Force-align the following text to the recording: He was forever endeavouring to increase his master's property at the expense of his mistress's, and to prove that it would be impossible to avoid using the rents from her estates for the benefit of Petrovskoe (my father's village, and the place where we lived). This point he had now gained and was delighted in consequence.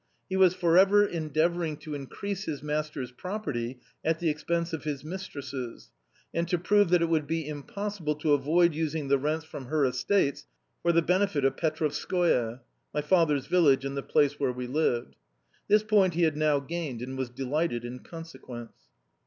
He 0.27 0.35
was 0.35 0.55
forever 0.55 1.05
endeavouring 1.05 1.77
to 1.77 1.93
increase 1.93 2.45
his 2.45 2.63
master's 2.63 3.11
property 3.11 3.79
at 4.03 4.17
the 4.17 4.31
expense 4.31 4.73
of 4.73 4.83
his 4.83 5.03
mistress's, 5.03 5.91
and 6.33 6.47
to 6.47 6.57
prove 6.57 6.89
that 6.89 7.03
it 7.03 7.07
would 7.07 7.27
be 7.27 7.47
impossible 7.47 8.15
to 8.15 8.33
avoid 8.33 8.73
using 8.73 9.09
the 9.09 9.19
rents 9.19 9.45
from 9.45 9.65
her 9.67 9.85
estates 9.85 10.47
for 10.81 10.91
the 10.91 11.03
benefit 11.03 11.45
of 11.45 11.55
Petrovskoe 11.55 12.61
(my 12.95 13.01
father's 13.01 13.45
village, 13.45 13.85
and 13.85 13.95
the 13.95 14.01
place 14.01 14.39
where 14.39 14.51
we 14.51 14.65
lived). 14.65 15.17
This 15.67 15.83
point 15.83 16.15
he 16.15 16.23
had 16.23 16.35
now 16.35 16.59
gained 16.59 17.03
and 17.03 17.15
was 17.15 17.29
delighted 17.29 17.85
in 17.85 17.99
consequence. 17.99 18.73